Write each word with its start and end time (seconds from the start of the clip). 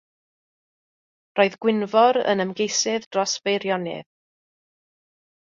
Roedd 1.39 1.57
Gwynfor 1.65 2.19
yn 2.35 2.43
ymgeisydd 2.47 3.07
dros 3.17 3.37
Feirionnydd. 3.45 4.11